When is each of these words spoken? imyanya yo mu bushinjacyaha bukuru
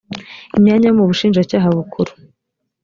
imyanya 0.57 0.87
yo 0.89 0.95
mu 0.97 1.05
bushinjacyaha 1.09 1.67
bukuru 1.77 2.11